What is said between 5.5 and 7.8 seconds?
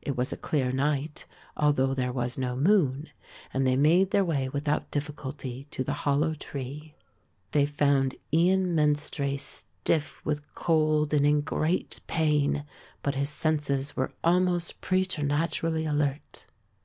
to the hollow tree. They